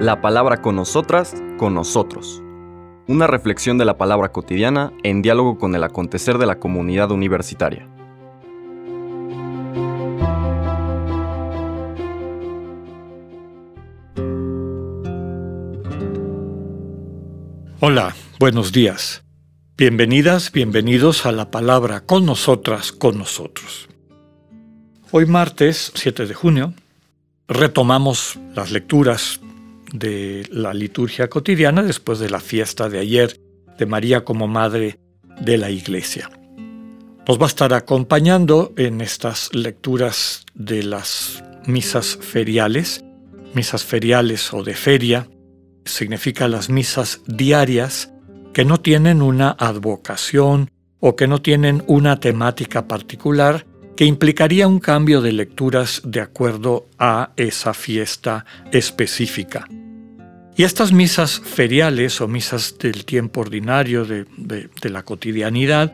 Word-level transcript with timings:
La 0.00 0.20
palabra 0.20 0.60
con 0.60 0.76
nosotras, 0.76 1.34
con 1.56 1.74
nosotros. 1.74 2.42
Una 3.06 3.26
reflexión 3.26 3.78
de 3.78 3.84
la 3.84 3.98
palabra 3.98 4.32
cotidiana 4.32 4.92
en 5.02 5.22
diálogo 5.22 5.58
con 5.58 5.74
el 5.74 5.84
acontecer 5.84 6.38
de 6.38 6.46
la 6.46 6.58
comunidad 6.58 7.10
universitaria. 7.10 7.88
Hola, 17.80 18.14
buenos 18.40 18.72
días. 18.72 19.24
Bienvenidas, 19.76 20.52
bienvenidos 20.52 21.26
a 21.26 21.32
la 21.32 21.50
palabra 21.50 22.00
con 22.00 22.24
nosotras, 22.24 22.92
con 22.92 23.18
nosotros. 23.18 23.88
Hoy 25.10 25.26
martes 25.26 25.92
7 25.94 26.26
de 26.26 26.34
junio 26.34 26.74
retomamos 27.48 28.38
las 28.54 28.70
lecturas 28.70 29.40
de 29.92 30.46
la 30.50 30.74
liturgia 30.74 31.28
cotidiana 31.28 31.82
después 31.82 32.18
de 32.18 32.30
la 32.30 32.40
fiesta 32.40 32.88
de 32.88 32.98
ayer 32.98 33.40
de 33.78 33.86
María 33.86 34.24
como 34.24 34.48
Madre 34.48 34.98
de 35.40 35.58
la 35.58 35.70
Iglesia. 35.70 36.30
Nos 37.26 37.38
va 37.38 37.44
a 37.44 37.48
estar 37.48 37.72
acompañando 37.72 38.72
en 38.76 39.00
estas 39.00 39.54
lecturas 39.54 40.44
de 40.54 40.82
las 40.82 41.42
misas 41.66 42.18
feriales, 42.20 43.04
misas 43.54 43.84
feriales 43.84 44.52
o 44.52 44.62
de 44.62 44.74
feria, 44.74 45.28
significa 45.84 46.48
las 46.48 46.68
misas 46.68 47.20
diarias 47.26 48.12
que 48.52 48.64
no 48.64 48.80
tienen 48.80 49.22
una 49.22 49.50
advocación 49.58 50.70
o 51.00 51.16
que 51.16 51.26
no 51.26 51.40
tienen 51.42 51.82
una 51.86 52.20
temática 52.20 52.88
particular, 52.88 53.66
que 53.96 54.04
implicaría 54.04 54.66
un 54.66 54.80
cambio 54.80 55.20
de 55.20 55.32
lecturas 55.32 56.02
de 56.04 56.20
acuerdo 56.20 56.86
a 56.98 57.30
esa 57.36 57.74
fiesta 57.74 58.44
específica. 58.72 59.68
Y 60.56 60.62
estas 60.62 60.92
misas 60.92 61.40
feriales 61.40 62.20
o 62.20 62.28
misas 62.28 62.78
del 62.78 63.04
tiempo 63.04 63.40
ordinario 63.40 64.04
de, 64.04 64.26
la 64.82 65.02
cotidianidad 65.02 65.92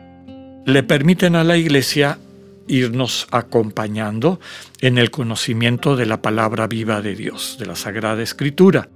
le 0.65 0.83
permiten 0.83 1.35
a 1.35 1.43
la 1.43 1.57
Iglesia 1.57 2.19
irnos 2.67 3.27
acompañando 3.31 4.39
en 4.79 4.99
el 4.99 5.09
conocimiento 5.09 5.95
de 5.95 6.05
la 6.05 6.21
palabra 6.21 6.67
viva 6.67 7.01
de 7.01 7.15
Dios, 7.15 7.57
de 7.59 7.65
la 7.65 7.75
Sagrada 7.75 8.21
Escritura, 8.21 8.89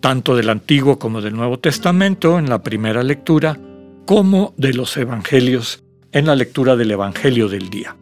tanto 0.00 0.36
del 0.36 0.48
Antiguo 0.48 0.98
como 0.98 1.20
del 1.20 1.34
Nuevo 1.34 1.58
Testamento 1.58 2.38
en 2.38 2.48
la 2.48 2.62
primera 2.62 3.02
lectura, 3.02 3.58
como 4.06 4.54
de 4.56 4.72
los 4.72 4.96
Evangelios 4.96 5.82
en 6.12 6.26
la 6.26 6.36
lectura 6.36 6.76
del 6.76 6.90
Evangelio 6.90 7.48
del 7.48 7.68
día. 7.68 7.94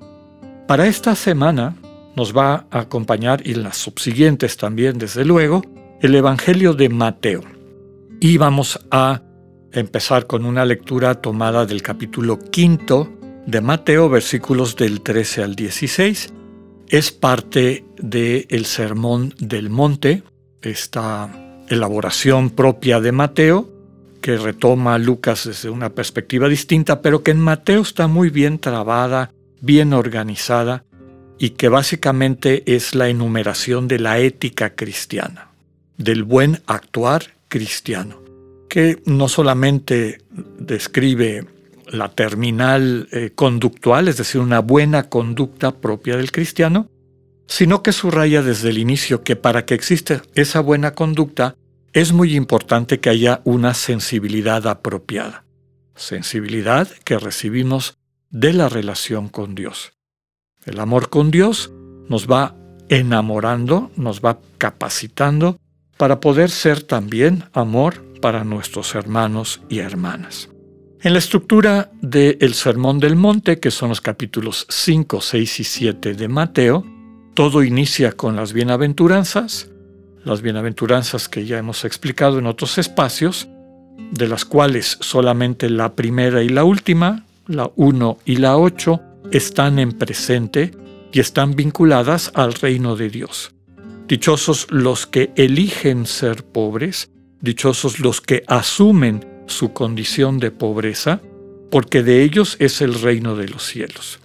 Para 0.73 0.87
esta 0.87 1.15
semana 1.15 1.77
nos 2.17 2.35
va 2.35 2.67
a 2.71 2.81
acompañar, 2.81 3.47
y 3.47 3.53
las 3.53 3.77
subsiguientes 3.77 4.57
también, 4.57 4.97
desde 4.97 5.23
luego, 5.23 5.61
el 6.01 6.15
Evangelio 6.15 6.73
de 6.73 6.89
Mateo. 6.89 7.43
Y 8.21 8.39
vamos 8.39 8.81
a 8.91 9.21
empezar 9.71 10.27
con 10.27 10.47
una 10.47 10.65
lectura 10.65 11.17
tomada 11.17 11.67
del 11.67 11.83
capítulo 11.83 12.39
quinto 12.39 13.13
de 13.47 13.61
Mateo, 13.61 14.09
versículos 14.09 14.75
del 14.75 15.03
13 15.03 15.43
al 15.43 15.57
16. 15.57 16.33
Es 16.89 17.13
parte 17.13 17.85
del 17.99 18.47
el 18.49 18.65
Sermón 18.65 19.35
del 19.39 19.69
Monte, 19.69 20.23
esta 20.63 21.63
elaboración 21.69 22.49
propia 22.49 22.99
de 22.99 23.13
Mateo, 23.13 23.71
que 24.23 24.39
retoma 24.39 24.97
Lucas 24.97 25.45
desde 25.45 25.69
una 25.69 25.91
perspectiva 25.91 26.49
distinta, 26.49 27.03
pero 27.03 27.23
que 27.23 27.33
en 27.33 27.41
Mateo 27.41 27.83
está 27.83 28.07
muy 28.07 28.31
bien 28.31 28.59
trabada 28.59 29.33
bien 29.63 29.95
organizada 29.95 30.85
y 31.39 31.51
que 31.51 31.69
básicamente 31.69 32.63
es 32.75 32.95
la 32.95 33.09
enumeración 33.09 33.89
de 33.89 33.99
la 33.99 34.19
ética 34.19 34.75
cristiana, 34.75 35.49
del 35.97 36.25
buen 36.25 36.61
actuar 36.67 37.35
cristiano, 37.49 38.21
que 38.69 39.01
no 39.07 39.29
solamente 39.29 40.19
describe 40.59 41.47
la 41.87 42.11
terminal 42.11 43.09
eh, 43.13 43.31
conductual, 43.35 44.09
es 44.09 44.19
decir, 44.19 44.41
una 44.41 44.61
buena 44.61 45.09
conducta 45.09 45.73
propia 45.73 46.17
del 46.17 46.33
cristiano, 46.33 46.89
sino 47.47 47.83
que 47.83 47.93
subraya 47.93 48.43
desde 48.43 48.71
el 48.71 48.79
inicio 48.79 49.23
que 49.23 49.37
para 49.37 49.65
que 49.65 49.75
exista 49.75 50.23
esa 50.35 50.61
buena 50.61 50.95
conducta 50.95 51.55
es 51.93 52.13
muy 52.13 52.35
importante 52.35 53.01
que 53.01 53.11
haya 53.11 53.43
una 53.45 53.75
sensibilidad 53.75 54.67
apropiada, 54.67 55.45
sensibilidad 55.95 56.89
que 57.05 57.19
recibimos 57.19 57.99
de 58.33 58.53
la 58.55 58.69
relación 58.69 59.29
con 59.29 59.55
Dios. 59.55 59.93
El 60.65 60.81
amor 60.81 61.11
con 61.11 61.31
Dios 61.31 61.71
nos 62.09 62.27
va 62.27 62.57
enamorando, 62.89 63.91
nos 63.97 64.21
va 64.21 64.41
capacitando 64.59 65.59
para 65.97 66.19
poder 66.19 66.51
ser 66.51 66.83
también 66.83 67.45
amor 67.53 68.03
para 68.21 68.43
nuestros 68.43 68.95
hermanos 68.95 69.61
y 69.69 69.79
hermanas. 69.79 70.49
En 71.03 71.13
la 71.13 71.19
estructura 71.19 71.91
del 72.01 72.55
Sermón 72.55 73.01
del 73.01 73.17
Monte, 73.17 73.59
que 73.59 73.71
son 73.71 73.91
los 73.91 74.01
capítulos 74.01 74.67
5, 74.69 75.21
6 75.21 75.61
y 75.61 75.65
7 75.65 76.15
de 76.15 76.29
Mateo, 76.29 76.87
todo 77.35 77.63
inicia 77.63 78.13
con 78.13 78.37
las 78.37 78.53
bienaventuranzas, 78.53 79.69
las 80.25 80.43
bienaventuranzas 80.43 81.29
que 81.29 81.45
ya 81.45 81.59
hemos 81.59 81.85
explicado 81.85 82.39
en 82.39 82.47
otros 82.47 82.79
espacios, 82.79 83.49
de 84.13 84.29
las 84.29 84.45
cuales 84.45 84.97
solamente 85.01 85.69
la 85.69 85.95
primera 85.95 86.43
y 86.43 86.49
la 86.49 86.65
última, 86.65 87.27
la 87.53 87.71
1 87.77 88.19
y 88.25 88.37
la 88.37 88.57
8 88.57 89.01
están 89.31 89.79
en 89.79 89.93
presente 89.93 90.73
y 91.13 91.21
están 91.21 91.55
vinculadas 91.55 92.31
al 92.35 92.55
reino 92.55 92.97
de 92.97 93.11
Dios. 93.11 93.53
Dichosos 94.09 94.67
los 94.71 95.07
que 95.07 95.33
eligen 95.37 96.07
ser 96.07 96.45
pobres, 96.45 97.11
dichosos 97.41 98.01
los 98.01 98.21
que 98.21 98.45
asumen 98.47 99.25
su 99.47 99.73
condición 99.73 100.39
de 100.39 100.51
pobreza, 100.51 101.21
porque 101.71 102.03
de 102.03 102.23
ellos 102.23 102.57
es 102.59 102.81
el 102.81 102.95
reino 102.95 103.37
de 103.37 103.49
los 103.49 103.65
cielos. 103.65 104.21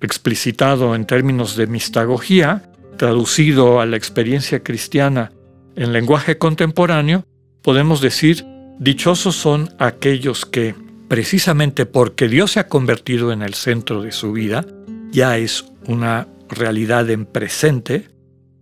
Explicitado 0.00 0.94
en 0.94 1.06
términos 1.06 1.56
de 1.56 1.66
mistagogía, 1.66 2.70
traducido 2.96 3.80
a 3.80 3.86
la 3.86 3.96
experiencia 3.96 4.62
cristiana 4.62 5.32
en 5.76 5.92
lenguaje 5.92 6.38
contemporáneo, 6.38 7.24
podemos 7.62 8.00
decir, 8.00 8.44
dichosos 8.78 9.36
son 9.36 9.70
aquellos 9.78 10.46
que, 10.46 10.74
precisamente 11.08 11.86
porque 11.86 12.28
Dios 12.28 12.52
se 12.52 12.60
ha 12.60 12.68
convertido 12.68 13.32
en 13.32 13.42
el 13.42 13.54
centro 13.54 14.02
de 14.02 14.12
su 14.12 14.32
vida, 14.32 14.64
ya 15.10 15.38
es 15.38 15.64
una 15.86 16.28
realidad 16.48 17.08
en 17.10 17.24
presente. 17.24 18.08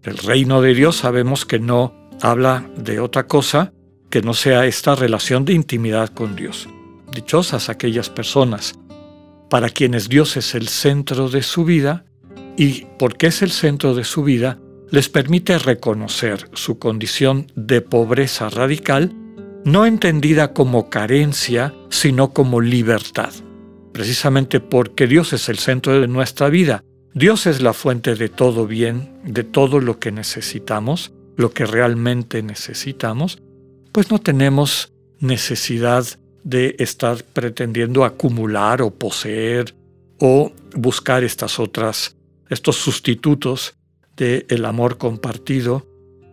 El 0.02 0.16
reino 0.18 0.62
de 0.62 0.74
Dios 0.74 0.96
sabemos 0.96 1.44
que 1.44 1.58
no 1.58 1.92
habla 2.22 2.68
de 2.76 3.00
otra 3.00 3.26
cosa 3.26 3.72
que 4.10 4.22
no 4.22 4.34
sea 4.34 4.66
esta 4.66 4.94
relación 4.94 5.44
de 5.44 5.52
intimidad 5.52 6.08
con 6.10 6.36
Dios. 6.36 6.68
Dichosas 7.12 7.68
aquellas 7.68 8.08
personas 8.08 8.78
para 9.50 9.68
quienes 9.68 10.08
Dios 10.08 10.36
es 10.36 10.54
el 10.54 10.68
centro 10.68 11.28
de 11.28 11.42
su 11.42 11.64
vida 11.64 12.04
y 12.56 12.86
porque 12.98 13.26
es 13.28 13.42
el 13.42 13.50
centro 13.50 13.94
de 13.94 14.04
su 14.04 14.22
vida, 14.22 14.58
les 14.90 15.08
permite 15.08 15.58
reconocer 15.58 16.48
su 16.54 16.78
condición 16.78 17.48
de 17.54 17.80
pobreza 17.80 18.48
radical 18.48 19.12
no 19.66 19.84
entendida 19.84 20.52
como 20.52 20.90
carencia, 20.90 21.74
sino 21.90 22.32
como 22.32 22.60
libertad. 22.60 23.34
Precisamente 23.92 24.60
porque 24.60 25.08
Dios 25.08 25.32
es 25.32 25.48
el 25.48 25.58
centro 25.58 26.00
de 26.00 26.06
nuestra 26.06 26.48
vida, 26.48 26.84
Dios 27.14 27.46
es 27.46 27.60
la 27.60 27.72
fuente 27.72 28.14
de 28.14 28.28
todo 28.28 28.68
bien, 28.68 29.10
de 29.24 29.42
todo 29.42 29.80
lo 29.80 29.98
que 29.98 30.12
necesitamos, 30.12 31.12
lo 31.36 31.50
que 31.50 31.66
realmente 31.66 32.44
necesitamos, 32.44 33.42
pues 33.90 34.08
no 34.08 34.20
tenemos 34.20 34.92
necesidad 35.18 36.06
de 36.44 36.76
estar 36.78 37.24
pretendiendo 37.24 38.04
acumular 38.04 38.82
o 38.82 38.92
poseer 38.92 39.74
o 40.20 40.52
buscar 40.76 41.24
estas 41.24 41.58
otras, 41.58 42.14
estos 42.50 42.76
sustitutos 42.76 43.74
del 44.16 44.64
amor 44.64 44.96
compartido 44.96 45.84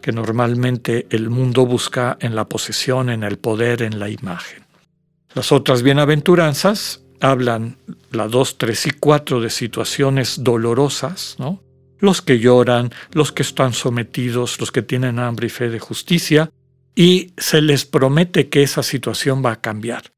que 0.04 0.12
normalmente 0.12 1.08
el 1.12 1.30
mundo 1.30 1.66
busca 1.66 2.18
en 2.20 2.36
la 2.36 2.50
posesión, 2.50 3.10
en 3.10 3.24
el 3.24 3.38
poder, 3.38 3.82
en 3.82 4.00
la 4.00 4.10
imagen. 4.10 4.66
Las 5.34 5.54
otras 5.54 5.82
bienaventuranzas 5.82 7.06
hablan, 7.22 7.78
la 8.12 8.28
2, 8.28 8.58
3 8.58 8.88
y 8.88 8.92
4, 8.92 9.40
de 9.40 9.50
situaciones 9.50 10.44
dolorosas, 10.44 11.38
¿no? 11.40 11.64
Los 12.00 12.22
que 12.22 12.40
lloran, 12.40 12.92
los 13.14 13.32
que 13.32 13.44
están 13.44 13.72
sometidos, 13.72 14.60
los 14.60 14.74
que 14.74 14.82
tienen 14.82 15.20
hambre 15.20 15.48
y 15.48 15.50
fe 15.50 15.70
de 15.70 15.80
justicia, 15.80 16.52
y 16.94 17.32
se 17.38 17.62
les 17.62 17.86
promete 17.86 18.50
que 18.50 18.62
esa 18.62 18.84
situación 18.84 19.42
va 19.44 19.54
a 19.54 19.62
cambiar. 19.62 20.12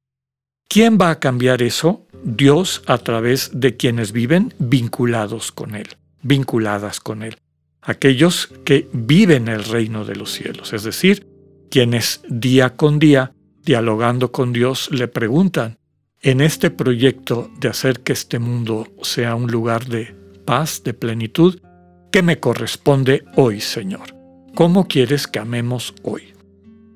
¿Quién 0.68 0.98
va 1.00 1.12
a 1.12 1.20
cambiar 1.20 1.62
eso? 1.62 2.08
Dios 2.24 2.81
a 2.88 2.98
través 2.98 3.52
de 3.54 3.78
quienes 3.78 4.12
viven 4.12 4.56
vinculados 4.58 5.52
con 5.52 5.76
Él, 5.76 5.90
vinculadas 6.24 7.00
con 7.00 7.22
Él 7.22 7.38
aquellos 7.86 8.50
que 8.66 8.90
viven 8.92 9.48
el 9.48 9.64
reino 9.64 10.06
de 10.06 10.16
los 10.16 10.32
cielos, 10.32 10.74
es 10.74 10.84
decir, 10.84 11.28
quienes 11.70 12.22
día 12.28 12.76
con 12.76 13.00
día, 13.00 13.34
dialogando 13.64 14.32
con 14.32 14.54
Dios, 14.54 14.90
le 14.92 15.08
preguntan, 15.08 15.78
en 16.22 16.42
este 16.42 16.72
proyecto 16.72 17.52
de 17.60 17.70
hacer 17.70 18.02
que 18.02 18.14
este 18.14 18.40
mundo 18.40 18.88
sea 19.02 19.36
un 19.36 19.52
lugar 19.52 19.86
de 19.86 20.16
paz, 20.46 20.82
de 20.84 20.94
plenitud, 20.94 21.60
¿Qué 22.16 22.24
me 22.24 22.40
corresponde 22.40 23.26
hoy, 23.36 23.60
Señor? 23.60 24.16
¿Cómo 24.56 24.88
quieres 24.88 25.28
que 25.28 25.38
amemos 25.38 25.94
hoy? 26.02 26.34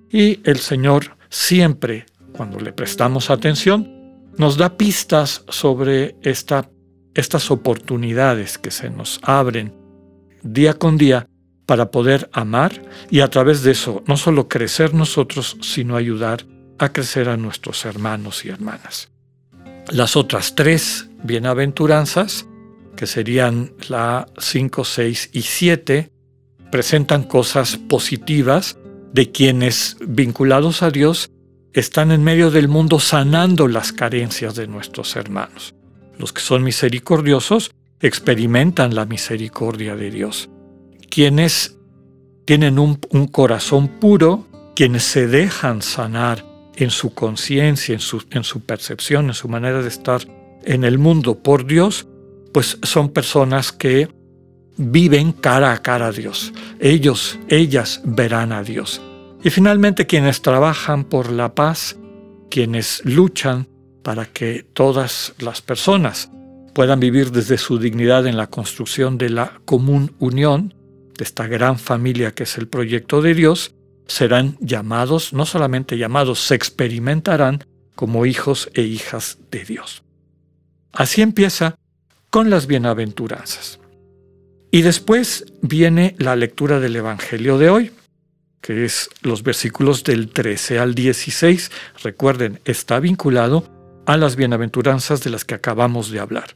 Y 0.09 0.39
el 0.49 0.59
Señor 0.59 1.17
siempre, 1.27 2.05
cuando 2.31 2.57
le 2.61 2.71
prestamos 2.71 3.29
atención, 3.29 4.31
nos 4.37 4.55
da 4.55 4.77
pistas 4.77 5.43
sobre 5.49 6.15
esta, 6.21 6.69
estas 7.13 7.51
oportunidades 7.51 8.57
que 8.57 8.71
se 8.71 8.89
nos 8.89 9.19
abren 9.21 9.73
día 10.43 10.73
con 10.73 10.97
día 10.97 11.27
para 11.65 11.91
poder 11.91 12.29
amar 12.33 12.81
y 13.11 13.19
a 13.19 13.29
través 13.29 13.61
de 13.63 13.71
eso 13.71 14.03
no 14.07 14.17
solo 14.17 14.47
crecer 14.47 14.93
nosotros, 14.93 15.57
sino 15.61 15.95
ayudar 15.95 16.45
a 16.79 16.91
crecer 16.91 17.29
a 17.29 17.37
nuestros 17.37 17.85
hermanos 17.85 18.45
y 18.45 18.49
hermanas. 18.49 19.09
Las 19.91 20.15
otras 20.15 20.55
tres 20.55 21.09
bienaventuranzas, 21.23 22.47
que 22.95 23.05
serían 23.05 23.73
la 23.87 24.27
5, 24.37 24.83
6 24.83 25.29
y 25.33 25.41
7, 25.41 26.11
presentan 26.71 27.23
cosas 27.23 27.77
positivas 27.77 28.77
de 29.13 29.31
quienes, 29.31 29.97
vinculados 30.01 30.83
a 30.83 30.91
Dios, 30.91 31.31
están 31.73 32.11
en 32.11 32.23
medio 32.23 32.51
del 32.51 32.67
mundo 32.67 32.99
sanando 32.99 33.67
las 33.67 33.91
carencias 33.91 34.55
de 34.55 34.67
nuestros 34.67 35.15
hermanos. 35.15 35.75
Los 36.17 36.33
que 36.33 36.41
son 36.41 36.63
misericordiosos 36.63 37.71
experimentan 38.01 38.95
la 38.95 39.05
misericordia 39.05 39.95
de 39.95 40.11
Dios. 40.11 40.49
Quienes 41.09 41.77
tienen 42.45 42.79
un, 42.79 42.95
corazón 43.31 43.87
puro, 43.87 44.47
quienes 44.75 45.03
se 45.03 45.27
dejan 45.27 45.81
sanar 45.81 46.45
en 46.75 46.89
su 46.89 47.13
conciencia, 47.13 47.93
en 47.93 47.99
su, 47.99 48.23
en 48.31 48.43
su 48.43 48.61
percepción, 48.61 49.27
en 49.27 49.33
su 49.33 49.47
manera 49.49 49.81
de 49.81 49.87
estar 49.89 50.21
en 50.63 50.83
el 50.83 50.97
mundo 50.97 51.43
por 51.43 51.65
Dios, 51.65 52.07
pues 52.53 52.77
son 52.83 53.09
personas 53.09 53.71
que 53.71 54.09
viven 54.77 55.33
cara 55.33 55.73
a 55.73 55.81
cara 55.81 56.07
a 56.07 56.11
Dios. 56.11 56.53
Ellos, 56.79 57.37
ellas 57.49 58.01
verán 58.05 58.51
a 58.51 58.63
Dios. 58.63 59.01
Y 59.43 59.49
finalmente 59.49 60.07
quienes 60.07 60.41
trabajan 60.41 61.03
por 61.03 61.31
la 61.31 61.53
paz, 61.53 61.97
quienes 62.49 63.01
luchan 63.05 63.67
para 64.03 64.25
que 64.25 64.65
todas 64.73 65.33
las 65.37 65.61
personas 65.61 66.31
puedan 66.79 67.01
vivir 67.01 67.33
desde 67.33 67.57
su 67.57 67.77
dignidad 67.77 68.25
en 68.25 68.37
la 68.37 68.47
construcción 68.47 69.17
de 69.17 69.27
la 69.27 69.59
común 69.65 70.15
unión, 70.17 70.73
de 71.17 71.25
esta 71.25 71.45
gran 71.45 71.77
familia 71.77 72.31
que 72.31 72.43
es 72.43 72.57
el 72.57 72.69
proyecto 72.69 73.21
de 73.21 73.33
Dios, 73.33 73.75
serán 74.07 74.55
llamados, 74.61 75.33
no 75.33 75.45
solamente 75.45 75.97
llamados, 75.97 76.39
se 76.39 76.55
experimentarán 76.55 77.65
como 77.95 78.25
hijos 78.25 78.69
e 78.75 78.83
hijas 78.83 79.39
de 79.51 79.65
Dios. 79.65 80.03
Así 80.93 81.21
empieza 81.21 81.75
con 82.29 82.49
las 82.49 82.65
bienaventuranzas. 82.65 83.81
Y 84.71 84.81
después 84.81 85.47
viene 85.61 86.15
la 86.17 86.37
lectura 86.37 86.79
del 86.79 86.95
Evangelio 86.95 87.57
de 87.57 87.69
hoy, 87.69 87.91
que 88.61 88.85
es 88.85 89.09
los 89.21 89.43
versículos 89.43 90.05
del 90.05 90.29
13 90.29 90.79
al 90.79 90.95
16. 90.95 91.71
Recuerden, 92.03 92.61
está 92.63 93.01
vinculado 93.01 93.65
a 94.05 94.15
las 94.15 94.37
bienaventuranzas 94.37 95.21
de 95.21 95.29
las 95.29 95.43
que 95.43 95.55
acabamos 95.55 96.09
de 96.09 96.21
hablar. 96.21 96.55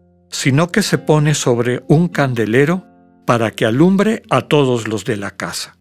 sino 0.31 0.71
que 0.71 0.81
se 0.81 0.97
pone 0.97 1.35
sobre 1.35 1.83
un 1.87 2.07
candelero 2.07 2.85
para 3.27 3.51
que 3.51 3.65
alumbre 3.65 4.23
a 4.29 4.41
todos 4.41 4.87
los 4.87 5.05
de 5.05 5.17
la 5.17 5.31
casa. 5.31 5.77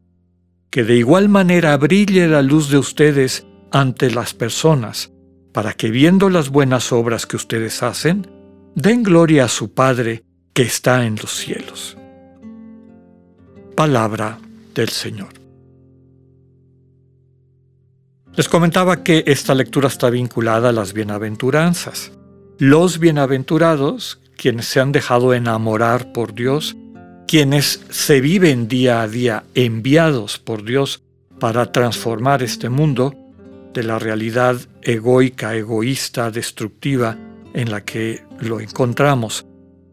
Que 0.71 0.85
de 0.85 0.97
igual 0.97 1.29
manera 1.29 1.77
brille 1.77 2.29
la 2.29 2.43
luz 2.43 2.69
de 2.69 2.79
ustedes 2.79 3.47
ante 3.73 4.11
las 4.11 4.35
personas, 4.35 5.13
para 5.53 5.73
que 5.73 5.91
viendo 5.91 6.29
las 6.29 6.51
buenas 6.51 6.93
obras 6.93 7.27
que 7.27 7.37
ustedes 7.37 7.83
hacen, 7.83 8.29
den 8.75 9.03
gloria 9.03 9.45
a 9.45 9.49
su 9.49 9.73
Padre 9.73 10.25
que 10.53 10.63
está 10.63 11.07
en 11.07 11.17
los 11.17 11.31
cielos. 11.31 11.97
Palabra 13.77 14.39
del 14.75 14.89
Señor. 14.91 15.41
Les 18.37 18.49
comentaba 18.49 19.03
que 19.03 19.25
esta 19.27 19.55
lectura 19.55 19.89
está 19.89 20.09
vinculada 20.09 20.69
a 20.69 20.73
las 20.73 20.93
bienaventuranzas. 20.93 22.13
Los 22.59 22.99
bienaventurados, 22.99 24.21
quienes 24.41 24.65
se 24.65 24.81
han 24.81 24.91
dejado 24.91 25.35
enamorar 25.35 26.13
por 26.13 26.33
Dios, 26.33 26.75
quienes 27.29 27.85
se 27.91 28.23
viven 28.23 28.69
día 28.69 29.03
a 29.03 29.09
día 29.09 29.45
enviados 29.55 30.39
por 30.39 30.65
Dios 30.65 31.03
para 31.39 31.73
transformar 31.73 32.43
este 32.43 32.71
mundo 32.71 33.15
de 33.75 33.83
la 33.83 33.99
realidad 33.99 34.57
egoica, 34.81 35.55
egoísta, 35.55 36.31
destructiva 36.31 37.19
en 37.53 37.71
la 37.71 37.85
que 37.85 38.25
lo 38.39 38.61
encontramos, 38.61 39.45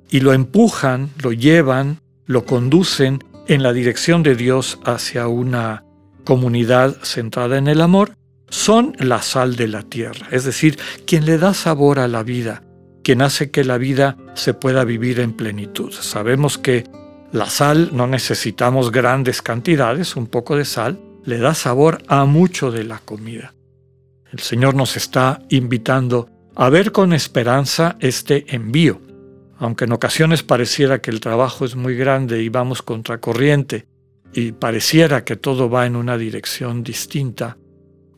y 0.09 0.21
lo 0.21 0.31
empujan, 0.31 1.09
lo 1.21 1.33
llevan, 1.33 1.99
lo 2.25 2.45
conducen 2.45 3.21
en 3.49 3.63
la 3.63 3.73
dirección 3.73 4.23
de 4.23 4.37
Dios 4.37 4.79
hacia 4.85 5.27
una 5.27 5.83
comunidad 6.23 6.95
centrada 7.03 7.57
en 7.57 7.67
el 7.67 7.81
amor, 7.81 8.13
son 8.47 8.95
la 8.97 9.21
sal 9.21 9.57
de 9.57 9.67
la 9.67 9.83
tierra, 9.83 10.29
es 10.31 10.45
decir, 10.45 10.79
quien 11.05 11.25
le 11.25 11.37
da 11.37 11.53
sabor 11.53 11.99
a 11.99 12.07
la 12.07 12.23
vida, 12.23 12.63
quien 13.07 13.21
hace 13.21 13.51
que 13.51 13.63
la 13.63 13.77
vida 13.77 14.17
se 14.33 14.53
pueda 14.53 14.83
vivir 14.83 15.21
en 15.21 15.31
plenitud. 15.31 15.93
Sabemos 15.93 16.57
que 16.57 16.83
la 17.31 17.45
sal 17.45 17.91
no 17.93 18.05
necesitamos 18.05 18.91
grandes 18.91 19.41
cantidades, 19.41 20.17
un 20.17 20.27
poco 20.27 20.57
de 20.57 20.65
sal 20.65 20.99
le 21.23 21.37
da 21.37 21.53
sabor 21.53 22.03
a 22.09 22.25
mucho 22.25 22.69
de 22.69 22.83
la 22.83 22.99
comida. 22.99 23.53
El 24.29 24.39
Señor 24.39 24.75
nos 24.75 24.97
está 24.97 25.41
invitando 25.47 26.29
a 26.53 26.69
ver 26.69 26.91
con 26.91 27.13
esperanza 27.13 27.95
este 28.01 28.53
envío, 28.53 28.99
aunque 29.57 29.85
en 29.85 29.93
ocasiones 29.93 30.43
pareciera 30.43 30.99
que 30.99 31.09
el 31.09 31.21
trabajo 31.21 31.63
es 31.63 31.77
muy 31.77 31.95
grande 31.95 32.43
y 32.43 32.49
vamos 32.49 32.81
contracorriente, 32.81 33.87
y 34.33 34.51
pareciera 34.51 35.23
que 35.23 35.37
todo 35.37 35.69
va 35.69 35.85
en 35.85 35.95
una 35.95 36.17
dirección 36.17 36.83
distinta, 36.83 37.55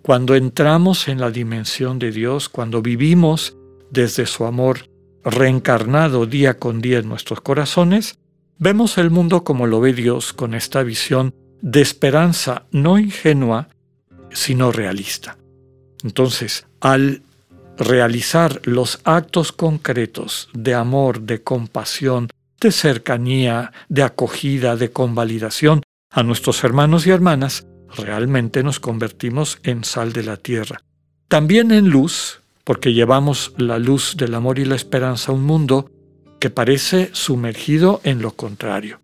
cuando 0.01 0.33
entramos 0.33 1.07
en 1.07 1.19
la 1.19 1.29
dimensión 1.29 1.99
de 1.99 2.11
Dios, 2.11 2.49
cuando 2.49 2.81
vivimos 2.81 3.55
desde 3.91 4.25
su 4.25 4.45
amor 4.45 4.89
reencarnado 5.23 6.25
día 6.25 6.59
con 6.59 6.81
día 6.81 6.99
en 6.99 7.09
nuestros 7.09 7.41
corazones, 7.41 8.17
vemos 8.57 8.97
el 8.97 9.09
mundo 9.09 9.43
como 9.43 9.67
lo 9.67 9.79
ve 9.79 9.93
Dios 9.93 10.33
con 10.33 10.53
esta 10.53 10.83
visión 10.83 11.33
de 11.61 11.81
esperanza 11.81 12.65
no 12.71 12.97
ingenua, 12.97 13.69
sino 14.31 14.71
realista. 14.71 15.37
Entonces, 16.03 16.65
al 16.79 17.21
realizar 17.77 18.61
los 18.65 18.99
actos 19.03 19.51
concretos 19.51 20.49
de 20.53 20.73
amor, 20.73 21.21
de 21.21 21.41
compasión, 21.41 22.29
de 22.59 22.71
cercanía, 22.71 23.71
de 23.87 24.03
acogida, 24.03 24.75
de 24.75 24.91
convalidación 24.91 25.81
a 26.11 26.23
nuestros 26.23 26.63
hermanos 26.63 27.07
y 27.07 27.11
hermanas, 27.11 27.65
realmente 27.95 28.63
nos 28.63 28.79
convertimos 28.79 29.59
en 29.63 29.83
sal 29.83 30.13
de 30.13 30.23
la 30.23 30.37
tierra. 30.37 30.83
También 31.27 31.71
en 31.71 31.89
luz, 31.89 32.41
porque 32.69 32.93
llevamos 32.93 33.51
la 33.57 33.79
luz 33.79 34.15
del 34.15 34.35
amor 34.35 34.59
y 34.59 34.63
la 34.63 34.75
esperanza 34.75 35.31
a 35.31 35.33
un 35.33 35.43
mundo 35.43 35.89
que 36.37 36.51
parece 36.51 37.09
sumergido 37.13 37.99
en 38.03 38.21
lo 38.21 38.35
contrario, 38.35 39.01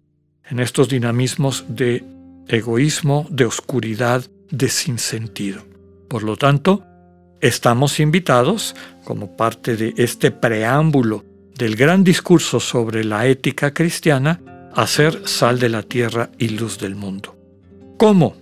en 0.48 0.60
estos 0.60 0.88
dinamismos 0.88 1.66
de 1.68 2.04
egoísmo, 2.48 3.26
de 3.32 3.46
oscuridad, 3.46 4.24
de 4.52 4.70
sinsentido. 4.70 5.64
Por 6.08 6.22
lo 6.22 6.38
tanto, 6.38 6.84
estamos 7.42 8.00
invitados, 8.00 8.76
como 9.04 9.36
parte 9.36 9.76
de 9.76 9.96
este 9.98 10.30
preámbulo 10.30 11.26
del 11.58 11.76
gran 11.76 12.04
discurso 12.04 12.60
sobre 12.60 13.04
la 13.04 13.26
ética 13.26 13.74
cristiana, 13.74 14.70
a 14.76 14.86
ser 14.86 15.28
sal 15.28 15.58
de 15.58 15.70
la 15.70 15.82
tierra 15.82 16.30
y 16.38 16.50
luz 16.50 16.78
del 16.78 16.94
mundo. 16.94 17.36
¿Cómo? 17.98 18.36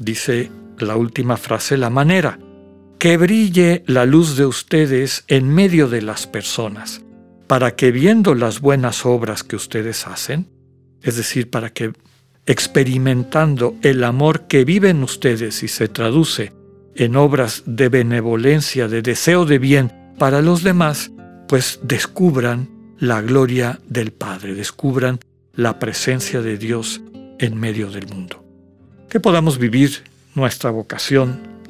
Dice 0.00 0.50
la 0.76 0.96
última 0.96 1.36
frase, 1.36 1.76
la 1.76 1.88
manera. 1.88 2.40
Que 3.00 3.16
brille 3.16 3.82
la 3.86 4.04
luz 4.04 4.36
de 4.36 4.44
ustedes 4.44 5.24
en 5.26 5.48
medio 5.48 5.88
de 5.88 6.02
las 6.02 6.26
personas, 6.26 7.00
para 7.46 7.74
que 7.74 7.92
viendo 7.92 8.34
las 8.34 8.60
buenas 8.60 9.06
obras 9.06 9.42
que 9.42 9.56
ustedes 9.56 10.06
hacen, 10.06 10.50
es 11.00 11.16
decir, 11.16 11.48
para 11.48 11.70
que 11.70 11.94
experimentando 12.44 13.74
el 13.80 14.04
amor 14.04 14.48
que 14.48 14.66
viven 14.66 15.02
ustedes 15.02 15.62
y 15.62 15.68
se 15.68 15.88
traduce 15.88 16.52
en 16.94 17.16
obras 17.16 17.62
de 17.64 17.88
benevolencia, 17.88 18.86
de 18.86 19.00
deseo 19.00 19.46
de 19.46 19.58
bien 19.58 20.12
para 20.18 20.42
los 20.42 20.62
demás, 20.62 21.10
pues 21.48 21.80
descubran 21.82 22.68
la 22.98 23.22
gloria 23.22 23.80
del 23.88 24.12
Padre, 24.12 24.54
descubran 24.54 25.20
la 25.54 25.78
presencia 25.78 26.42
de 26.42 26.58
Dios 26.58 27.00
en 27.38 27.58
medio 27.58 27.90
del 27.90 28.08
mundo. 28.08 28.44
Que 29.08 29.20
podamos 29.20 29.56
vivir 29.56 30.02
nuestra 30.34 30.70
vocación 30.70 31.49